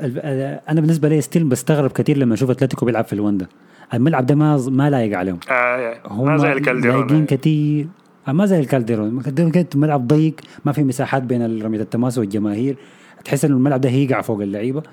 [0.69, 3.47] أنا بالنسبة لي still بستغرب كثير لما أشوف أتلتيكو بيلعب في الوندا
[3.93, 5.39] الملعب ده ما ما لايق عليهم.
[5.51, 7.87] آه هم ما زي لايقين الكالديرون كثير
[8.27, 9.17] آه، ما زي الكالديرون.
[9.17, 10.33] الكالديرون كده ملعب ضيق
[10.65, 12.75] ما في مساحات بين رمية التماس والجماهير.
[13.25, 14.83] تحس إنه الملعب ده هيقع فوق اللعيبة.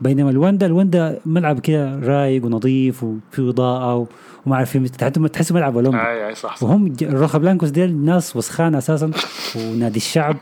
[0.00, 4.06] بينما الوندا الوندا ملعب كده رايق ونظيف وفي اضاءه
[4.46, 5.96] وما عارف في تحس- تحسه ملعب أولمبي.
[5.98, 6.62] اي أي صح صح.
[6.62, 9.10] وهم ال rojiblancos ديل ناس وسخان أساسا
[9.56, 10.36] ونادي الشعب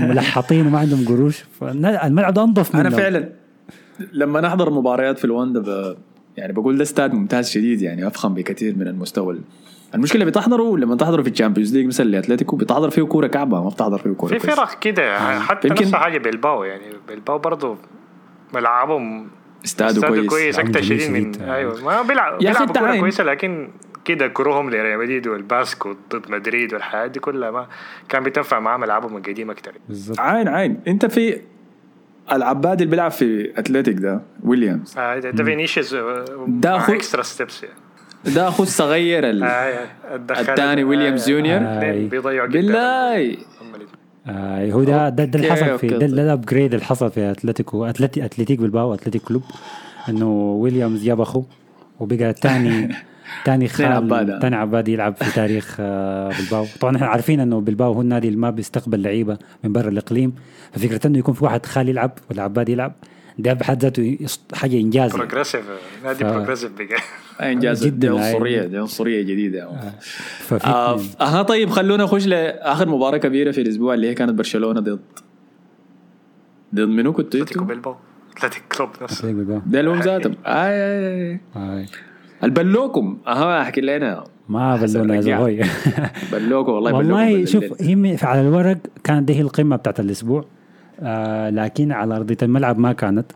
[0.00, 1.44] ملحطين وما عندهم قروش.
[1.60, 2.80] فالملعب ده أنظف منه.
[2.88, 3.28] أنا فعلا
[4.12, 5.96] لما نحضر مباريات في الواندا ب...
[6.36, 9.40] يعني بقول ده استاد ممتاز شديد يعني أفخم بكثير من المستوى ال-
[9.94, 13.98] المشكلة بتحضروا لما تحضروا في الشامبيونز ليج مثلا لاتلتيكو بتحضر فيه كورة كعبة ما بتحضر
[13.98, 14.38] فيه كورة في.
[14.38, 17.76] فرق كده حتى يمكن- نفس حاجة بالباو يعني بالباو برضه
[18.54, 19.28] ملعبهم
[19.64, 21.10] استاده كويس, كويس أكتر جميل شديد
[21.42, 21.48] من.
[21.48, 21.84] أيوه.
[21.84, 23.00] ما بيلعب بيلعبوا كوره.
[23.00, 23.68] كويسة لكن
[24.04, 27.66] كده كروهم لريال مدريد والباسكو ضد مدريد والحياة دي كلها ما
[28.08, 29.72] كان بيتنفع معاه ملعبهم القديم أكتر.
[29.88, 30.20] بالظبط.
[30.20, 30.80] عين عين.
[30.88, 31.40] أنت في
[32.32, 34.98] العباد اللي بيلعب في أتلتيك ده ويليامز.
[34.98, 37.76] آه ده فينيسيوس آه، ده أخو- اكسترا ستيبس يعني.
[38.36, 39.42] ده اخو الصغير ال...
[39.42, 41.60] آه الدخل- الثاني ويليامز آه، جونيور.
[41.62, 42.06] آه.
[42.08, 42.58] بيضيعوا جدا.
[42.60, 43.36] بالله.
[44.26, 45.88] آه هو ده ده, ده اللي حصل في.
[45.88, 49.42] ده, الابجريد اللي حصل في أتلتيكو اتلتي أتلتيك بالباو أتلتيك كلوب
[50.08, 51.44] إنه ويليامز جاب أخوه
[52.00, 52.88] وبقى ثاني
[53.44, 53.68] ثاني.
[53.74, 58.28] خال ثاني عباد يلعب في تاريخ آه بالباو طبعا إحنا عارفين إنه بالباو هو النادي
[58.28, 60.34] اللي ما بيستقبل لعيبة من برا الإقليم
[60.72, 62.92] ففكرة إنه يكون في واحد خال يلعب ولا عباد يلعب
[63.38, 64.18] ده بحد ذاته
[64.54, 65.22] حاجة انجاز يعني.
[65.26, 65.64] بروجريسيف
[66.04, 66.98] نادي ف- بروجريسيف بقى
[67.52, 68.62] إنجاز دي جداً، عنصرية.
[68.62, 69.92] دي عنصرية جديدة آه
[70.52, 71.10] اتنين.
[71.20, 75.00] أها طيب خلونا نخش لآخر مباراة كبيرة في الأسبوع اللي هي كانت برشلونة ضد
[76.74, 77.96] ضد منو كنتوا أتلتيكو؟ بيلباو
[78.36, 79.32] اتلتيك كلوب نفسه
[79.66, 80.34] ده اللي هم ذاتهم.
[80.46, 81.38] آه.
[82.44, 85.20] البلوكم أها احكي لنا ما بلونا يا.
[85.20, 85.60] زهوي
[86.32, 88.06] بلوكم والله والله بلوكم شوف بالليل.
[88.06, 90.46] هي على الورق كانت دي هي القمة بتاعت الأسبوع آه
[91.50, 93.26] لكن على أرضية الملعب ما كانت.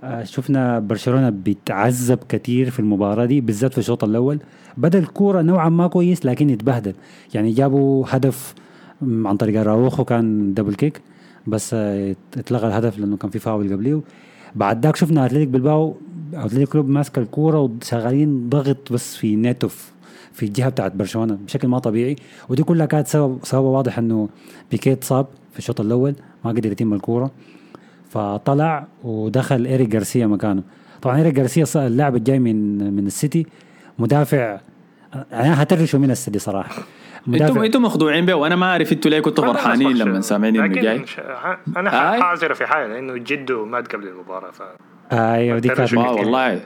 [0.00, 4.38] آه شفنا برشلونة بيتعذب كثير في المباراة دي بالذات في الشوط الأول.
[4.76, 6.94] بدا الكورة نوعا ما كويس لكن يتبهدل.
[7.34, 8.54] يعني جابوا هدف
[9.02, 11.00] عن طريق أراوخو كان double kick
[11.46, 14.00] بس آه اتلغى الهدف لأنه كان في فاول قبليه.
[14.54, 15.94] بعد ذاك شفنا أتلتيك بلباو
[16.34, 19.90] أتلتيك كلوب ماسك الكورة وشغالين ضغط بس في نيتو في-
[20.32, 22.16] في الجهة بتاعت برشلونة بشكل ما طبيعي.
[22.48, 24.28] ودي كلها كانت سبب سبب واضح إنه
[24.70, 26.14] بيكيت صاب في الشوط الأول.
[26.44, 27.30] ما قدر يتم الكورة
[28.10, 30.62] فطلع ودخل إيريك جارسيا مكانه
[31.02, 33.46] طبعا إيريك جارسيا اللاعب الجاي من من السيتي
[33.98, 34.60] مدافع
[35.32, 36.82] أنا هترشوا من السدي صراحة
[37.28, 40.20] أنتم أنتم مخدوعين بيه وأنا ما أعرف أنتوا ليه كنتوا فرحانين لما.
[40.20, 41.04] سامعين إنه جاي
[41.76, 42.20] أنا آي.
[42.20, 44.62] حاعذره في حاجة لأنه جده مات قبل المباراة ف
[45.12, 45.98] أيوه دي كانت كتير.
[45.98, 46.60] والله.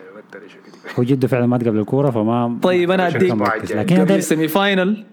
[0.98, 3.32] هو جده فعلا مات قبل الكورة فما طيب أنا أديك.
[3.32, 3.78] الجاي.
[3.78, 5.04] لكن قبل السيمي فاينل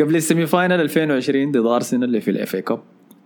[0.00, 2.80] قبل السيمي فاينل 2020 ضد أرسنال اللي في الإف اي كاب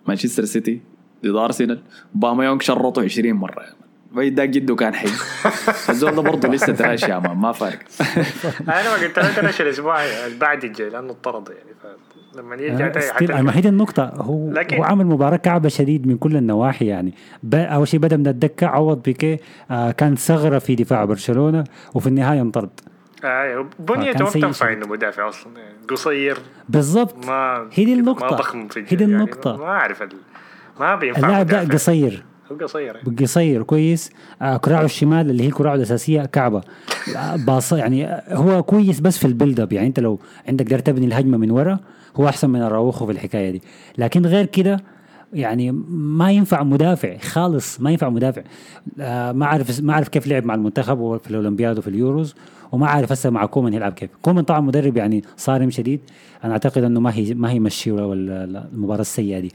[0.09, 0.81] مانشستر سيتي
[1.27, 1.81] ضد أرسنال.
[2.15, 3.63] باما يونغ شرطه 20 مرة.
[3.63, 3.77] يا مان
[4.19, 5.09] ويداك جده كان حي.
[5.91, 7.79] الزول ده برضه لسه تراشي يا مان ما فارق.
[8.69, 11.71] أنا ما قلت له ترشوا الأسبوع البعد الجاي لأنه اضطرد يعني.
[12.35, 14.05] فلما يرجع تاني ستيل حتى- ما هي دي النقطة.
[14.15, 17.15] هو لكن- هو عمل مباراة كعبة شديد من كل النواحي يعني.
[17.43, 19.39] ب- أول شيء بدأ من الدكة عوض بيكي
[19.71, 21.65] آه كان ثغرة في دفاع برشلونة
[21.95, 22.71] وفي النهاية انطرد.
[23.25, 24.73] أيوه بنيته فكان ما بتنفع.
[24.73, 26.39] انه مدافع أصلا يعني قصير.
[26.69, 27.27] بالضبط.
[27.27, 28.37] ما هي دي ما النقطة.
[28.37, 29.57] ضخم في هي الجسم دي يعني النقطة.
[29.57, 30.09] ما أعرف ال...
[30.81, 31.61] ما بينفع اللاعب ده.
[31.75, 32.25] قصير.
[32.63, 33.17] قصير يعني.
[33.17, 34.11] قصير كويس.
[34.43, 36.61] آه كراعه الشمال اللي هي كراعه الأساسية كعبة.
[37.17, 40.79] آه باص يعني آه، هو كويس بس في البيلد اب يعني أنت لو عندك دار
[40.79, 41.79] تبني الهجمة من ورا
[42.17, 43.63] هو أحسن من أراوخو في الحكاية دي.
[43.99, 44.81] لكن غير كده
[45.33, 48.43] يعني ما ينفع مدافع خالص ما ينفع مدافع.
[49.01, 52.35] آه ما أعرف ما أعرف كيف لعب مع المنتخب في الأولمبياد وفي اليوروز.
[52.73, 54.11] وما عارف هسه مع كومان يلعب كيف.
[54.23, 56.01] كومان طبعا مدرب يعني صارم شديد.
[56.45, 59.53] أنا أعتقد إنه ما هي ما هي مشي المباراة السيئة دي.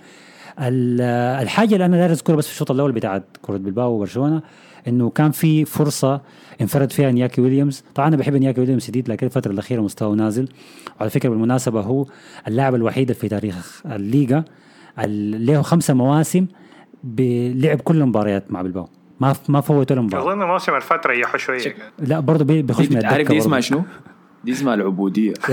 [0.59, 1.01] ال-
[1.41, 4.41] الحاجة اللي أنا داير أذكرها بس في الشوط الأول بتاعت كرة بلباو وبرشلونة
[4.87, 6.21] إنه كان في فرصة
[6.61, 7.83] انفرد فيها إنياكي ويليامز.
[7.95, 10.47] طبعا أنا بحب إنياكي ويليامز شديد لكن الفترة الأخيرة مستواه نازل.
[10.99, 12.05] وعلى فكرة بالمناسبة هو
[12.47, 14.43] اللاعب الوحيد في تاريخ الليغا
[14.99, 16.45] اللي له خمسة مواسم
[17.03, 18.87] بلعب كل المباريات مع بلباو.
[19.21, 23.05] ما ما فوت ولا مباراه أظن موسم الفترة ريحوا شوية لا برضه بي- بيخش من
[23.05, 23.59] عارف دي اسمها.
[23.59, 23.83] شنو؟
[24.43, 25.33] دي اسمها العبودية.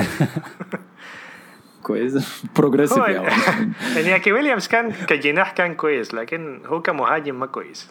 [1.82, 2.44] كويس.
[2.56, 3.72] progressive هو man.
[3.96, 7.90] إنياكي ويليامز كان كجناح كان كويس لكن هو كمهاجم ما كويس.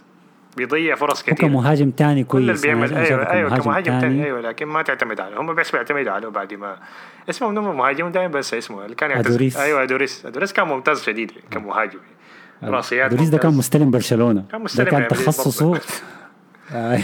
[0.57, 2.61] بيضيع فرص هو كثير كمهاجم تاني كل اللي كويس.
[2.65, 4.01] بيعمل أيوه أيوه كمهاجم تاني.
[4.01, 5.39] ثاني أيوه لكن ما تعتمد عليه.
[5.41, 6.77] هم بس بيعتمدوا عليه بعد ما
[7.29, 9.57] اسمه منو مهاجم دائما بس اسمه اللي كان أدوريس.
[9.57, 10.25] أيوه أدوريس.
[10.25, 11.99] أدوريس كان ممتاز شديد كمهاجم.
[12.63, 13.53] رأسيات دوريس ده كان.
[13.53, 14.41] مستلم برشلونة.
[14.51, 15.79] كان ده مستلم كان يعني تخصصه.
[16.73, 16.99] آه،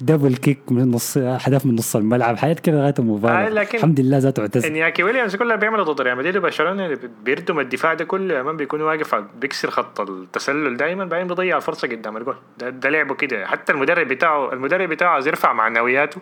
[0.00, 2.36] دبل كيك من نص اهداف من نص الملعب.
[2.36, 4.68] حياة كده لغاية آه، المباراه لكن- الحمد لله ذاته اعتزل.
[4.68, 9.14] إنياكي ويليامز كلها بيعملوا ضد ريال مدريد وبرشلونة بيردم الدفاع ده كله امام بيكون واقف
[9.14, 13.46] بيكسر خط التسلل دايما بعدين بيضيع الفرصه قدام الجول ده, ده لعبه كده.
[13.46, 16.20] حتى المدرب بتاعه المدرب بتاعه عايز يرفع معنوياته.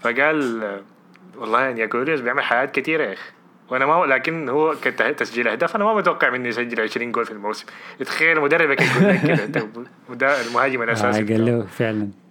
[0.00, 0.80] فقال آه،
[1.38, 3.30] والله إنياكي ويليامز بيعمل حاجات كتيرة يا أخي.
[3.70, 7.66] وأنا ما لكن هو كتسجيل أهداف أنا ما متوقع منه يسجل 20 جول في الموسم.
[8.04, 9.68] تخيل مدربك يقول لك كده.
[10.40, 11.36] المهاجم آه الاساسي قال بتاعه.
[11.38, 12.02] له فعلا.
[12.02, 12.25] آه،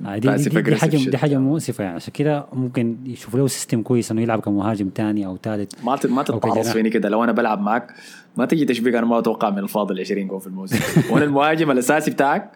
[0.00, 0.96] دي, دي, دي, دي aggressive حاجة.
[1.10, 1.96] دي حاجة مؤسفه يعني.
[1.96, 6.22] عشان كده ممكن يشوفوا له سيستم كويس إنه يلعب كمهاجم ثاني أو ثالث ما ما
[6.22, 6.62] تتعرض.
[6.62, 7.08] فيني كده.
[7.08, 7.94] لو أنا بلعب معك
[8.36, 10.78] ما تجي تشبيك أنا ما أتوقع من الفاضل 20 جول في الموسم.
[11.12, 12.50] وأنا المهاجم الأساسي بتاعك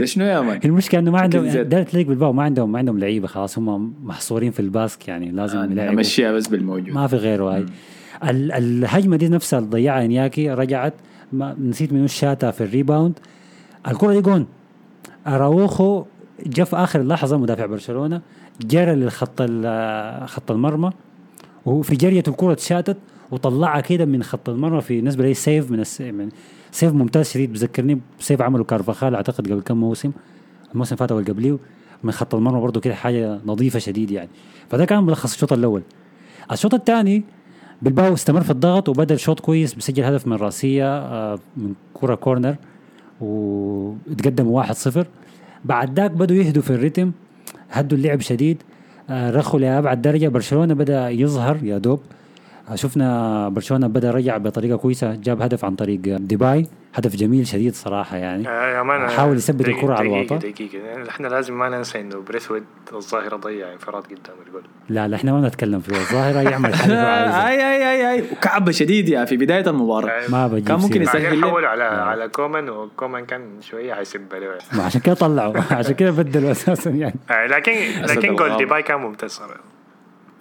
[0.00, 1.44] ده شنو يا مان؟ المشكلة إنه ما عندهم.
[1.46, 3.58] دايرة تليق بالباو ما عندهم ما عندهم لعيبة خلاص.
[3.58, 5.30] هم محصورين في الباسك يعني.
[5.30, 5.92] لازم يلعبوا.
[5.92, 6.94] أمشيها بس بالموجود.
[6.94, 7.66] ما في غيره هاي
[8.30, 10.94] ال- الهجمة دي نفسها اللي ضيعها إنياكي رجعت
[11.32, 13.18] ما نسيت منو شاتها في الريباوند.
[13.88, 14.46] الكرة دي جون.
[15.26, 16.04] أراوخو
[16.46, 18.20] جاء في آخر لحظة مدافع برشلونة
[18.60, 19.42] جرى للخط
[20.26, 20.90] خط المرمى
[21.66, 22.96] وفي جرية الكرة اتشاتت
[23.30, 26.00] وطلعها كده من خط المرمى في بالنسبة لي سيف من, الس...
[26.00, 26.28] من
[26.70, 27.30] سيف ممتاز.
[27.30, 30.12] شديد بذكرني بسيف عمله كارفاخال أعتقد قبل كم موسم
[30.72, 31.58] الموسم اللي فات أو اللي قبليه
[32.02, 34.28] من خط المرمى برضه كده حاجة نظيفة شديد يعني.
[34.70, 35.82] فده كان ملخص الشوط الأول.
[36.52, 37.24] الشوط الثاني
[37.82, 42.56] بلباو استمر في الضغط وبدأ الشوط كويس بسجل هدف من راسية آه، من كره كورنر
[43.20, 45.04] وتقدموا 1-0
[45.64, 47.12] بعد ذاك بدوا يهدوا في الريتم
[47.70, 48.62] هدوا اللعب شديد.
[49.10, 50.28] آه، رخوا لأبعد درجة.
[50.28, 52.00] برشلونة بدأ يظهر يا دوب.
[52.70, 56.66] آه، شفنا برشلونة بدأ رجع بطريقة كويسة جاب هدف عن طريق ديباي.
[56.94, 58.48] هدف جميل شديد صراحة يعني.
[58.48, 60.36] آه، مان حاول يثبت الكرة على دقيقة- الواطة.
[60.36, 64.62] دقيقة إحنا لازم ما ننسى إنه بريثويد الظاهرة ضيع انفراد قدام الجول.
[64.88, 67.48] لا لا إحنا ما نتكلم فيه الظاهرة يعمل عايزها.
[67.48, 68.24] آي آي آي آي.
[68.32, 70.28] وكعبة شديد يا في بداية المباراة.
[70.28, 71.02] ما بجيب كان ممكن.
[71.02, 71.42] يسجل.
[71.44, 75.54] حولوا على على كومان وكومان كان شوية حيسب له ما عشان كده طلعوا.
[75.78, 77.14] عشان كده بدلوا أساسا يعني.
[77.30, 78.56] آه، لكن لكن جول.
[78.56, 79.40] ديباي كان ممتاز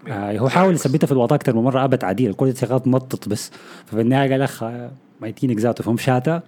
[0.08, 2.34] آه هو حاول يثبتها في الوطا أكثر من مرة ابت عديل.
[2.34, 3.52] كل ثقات مطط بس.
[3.86, 4.92] ففي النهاية قال أخ آه،
[5.24, 6.42] ميتينك ذاته فهم شاتا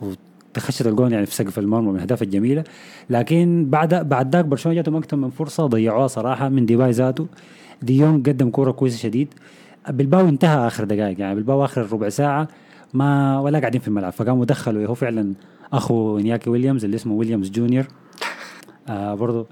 [0.00, 2.64] وتخشت الجون يعني في سقف المرمى من الاهداف الجميله
[3.10, 7.26] لكن بعد بعد ذاك برشلونة جاتهم أكثر من فرصة ضيعوها صراحة من ديباي ذاته.
[7.82, 9.34] ديونج قدم كورة كويسة شديد.
[9.88, 12.48] بالباو انتهى آخر دقائق يعني بالباو آخر ربع ساعة
[12.94, 14.12] ما ولا قاعدين في الملعب.
[14.12, 15.34] فقاموا دخلوا هو فعلا
[15.72, 17.84] أخو إنياكي ويليامز اللي اسمه ويليامز جونيور.
[18.88, 19.46] آه برضه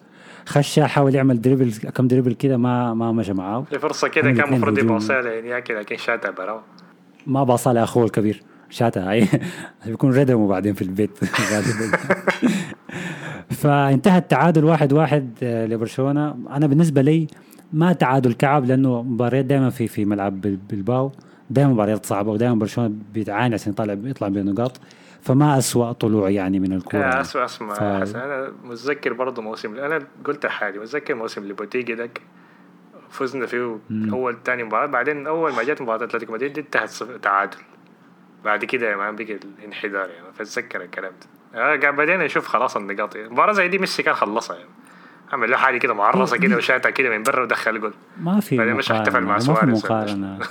[0.47, 3.63] خش حاول يعمل dribble كم dribble كده ما ما مشى معاه.
[3.63, 4.79] في فرصة كده كان المفروض.
[4.79, 6.61] يباصيها لإنياكي لكن شاتها برا و.
[7.27, 8.43] ما باصى لأخوه الكبير.
[8.71, 9.29] شاتها هاي.
[9.87, 11.19] بيكون ردمه بعدين في البيت
[13.51, 16.37] فانتهى التعادل واحد واحد آه، لبرشلونة.
[16.51, 17.27] أنا بالنسبة لي
[17.73, 21.13] ما تعادل كعب لأنه مباريات دائما في في ملعب بال- بلباو
[21.51, 24.81] دائما مباريات صعبة ودائما برشلونة بيتعاني عشان يطلع يطلع بنقاط
[25.21, 27.01] فما أسوأ طلوع يعني من الكورة.
[27.01, 27.21] يا يعني.
[27.21, 27.45] أسمع.
[27.45, 32.21] اسمع ف- حسن أنا متذكر برضه موسم أنا قلت حالي متذكر موسم ليبوتيجي داك
[33.11, 33.79] فزنا فيه
[34.13, 34.87] أول ثاني مباراة.
[34.87, 36.91] بعدين أول ما جت مباراة أتلتيكو مدريد دي انتهت
[37.23, 37.57] تعادل.
[38.45, 41.61] بعد كده يا مان بقى الانحدار يعني فاتذكر الكلام ده.
[41.61, 43.17] آه، قاعد بعدين أشوف خلاص النقاط.
[43.17, 43.29] يعني.
[43.29, 44.69] مباراة زي دي ميسي كان خلصها يعني.
[45.33, 47.95] عمل له حاجة كده معرصه كده وشاتها كده من برا ودخل جول.
[48.21, 50.39] ما في بعدين مش احتفل مع مقارنة، ما في سواريز مقارنة.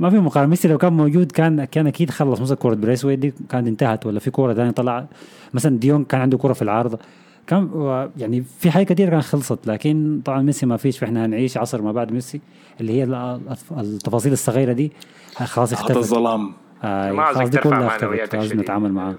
[0.00, 0.50] ما في مقارنة.
[0.50, 2.40] ميسي لو كان موجود كان كان أكيد خلص.
[2.40, 5.06] مثلا كرة بريثويت دي كانت انتهت ولا في كرة ثانية طلع
[5.54, 6.98] مثلا دي يونغ كان عنده كرة في العارضة.
[7.46, 7.70] كان
[8.16, 11.92] يعني في حاجات كثير كان خلصت لكن طبعا ميسي ما فيش فإحنا هنعيش عصر ما
[11.92, 12.40] بعد ميسي
[12.80, 13.40] اللي هي ال-
[13.78, 14.92] التفاصيل الصغيرة دي.
[15.34, 15.96] خلاص هذا اختفت.
[15.96, 16.52] الظلام.
[16.84, 18.34] آه ما خلاص دي كلها اختفت.
[18.34, 18.60] لازم.
[18.60, 19.16] نتعامل معاها.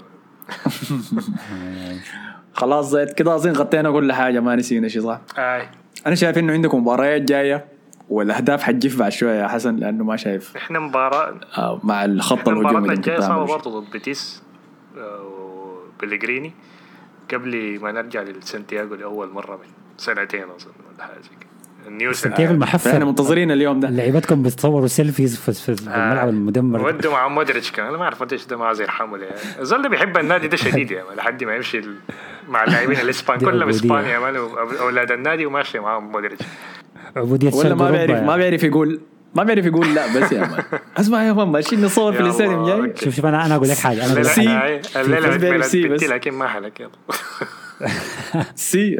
[2.54, 5.68] خلاص زي كده اظن غطينا كل حاجة ما نسينا شيء صح؟ آي.
[6.06, 7.64] أنا شايف إنه عندكم مباريات جاية
[8.08, 10.56] والأهداف حتجف بعد شوية يا حسن لأنه ما شايف.
[10.56, 13.44] إحنا مباراه آه مع الخط الهجومي مباراتنا اللي الجاية صعبة.
[13.46, 14.42] برضه ضد بيتيس
[14.98, 15.20] آه،
[16.02, 16.52] وبيليغريني.
[17.34, 21.20] قبل ما نرجع لسانتياغو لأول مرة من سنتين أظن ولا حاجة.
[21.88, 22.90] ال new سانتياغو المحفل.
[22.90, 23.90] فاحنا منتظرين اليوم ده.
[23.90, 26.86] لعيبتكم بتصوروا selfies في, في, في الملعب المدمر.
[26.86, 29.26] ودوا مع مودريتش كان أنا ما أعرف مودريتش ده ما عايز يرحمه ليه.
[29.60, 31.80] الزول ده بيحب النادي ده شديد يا مان لحد ما يمشي
[32.48, 33.38] مع اللاعبين الإسبان.
[33.38, 33.70] كلهم عبودية.
[33.70, 34.34] اسبان يا مان.
[34.34, 36.44] وأب- أولاد النادي وماشي معاهم مودريتش.
[37.16, 38.26] عبودية ولا ما بيعرف يعني.
[38.26, 39.00] ما بيعرف يقول
[39.34, 40.62] ما بيعرف يقول لا بس يا مان
[41.00, 42.92] اسمع يا مان ماشيين نصور في الاستاديوم الله، جاي.
[42.96, 44.40] شوف شوف أنا أنا أقول لك حاجة أنا سي.
[45.00, 46.02] الليلة سي بس.
[46.04, 46.90] لكن ما حلك يلا
[48.54, 48.96] سي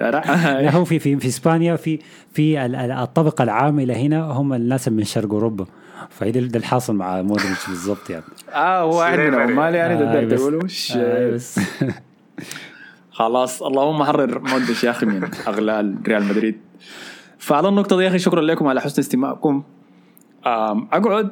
[0.70, 1.98] هو في في في إسبانيا في
[2.32, 5.66] في ال- ال- الطبقة العامله هنا هم الناس من شرق أوروبا.
[6.10, 8.24] فهي ده الحاصل مع مودريتش بالضبط يعني.
[8.52, 9.34] آه هو واحد من.
[9.34, 10.58] عمال يعني ده آه، تقوله
[10.96, 11.30] آه،.
[11.30, 11.60] بس.
[13.18, 16.56] خلاص اللهم حرر مودريتش يا أخي من أغلال ريال مدريد.
[17.38, 19.62] فعلى النقطة دي يا أخي شكرا لكم على حسن استماعكم.
[20.46, 21.30] أقعد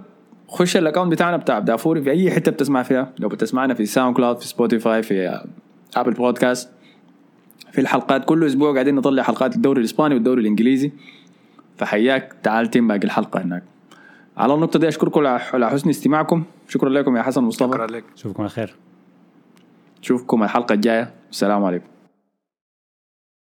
[0.49, 3.13] خش ال account بتاعنا بتاع دافوري في أي حتة بتسمع فيها.
[3.19, 5.45] لو بتسمعنا في ساوند كلاود في سبوتيفاي في آه،
[5.97, 6.71] ابل بودكاست
[7.73, 10.93] في الحلقات كل أسبوع قاعدين نطلع حلقات الدوري الإسباني والدوري الإنجليزي.
[11.77, 13.63] فحياك تعال تم باقي الحلقة هناك.
[14.37, 16.45] على النقطة دي أشكركم على على حسن استماعكم.
[16.69, 17.73] شكرا لكم يا حسن مصطفى.
[17.73, 18.05] شكرا لك.
[18.17, 18.75] اشوفكم على خير.
[20.01, 21.11] نشوفكم الحلقة الجاية.
[21.31, 21.90] السلام عليكم.